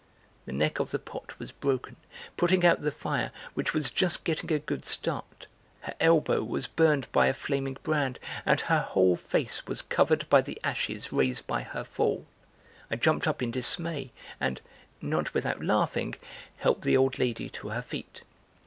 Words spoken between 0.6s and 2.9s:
of the pot was broken, putting out the